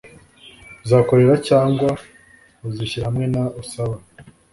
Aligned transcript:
uzakorera 0.83 1.35
cyangwa 1.47 1.89
uzishyira 2.67 3.07
hamwe 3.09 3.25
n 3.33 3.35
usaba 3.61 3.95